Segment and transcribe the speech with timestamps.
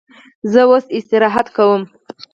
[0.51, 1.81] زه اوس استراحت کوم.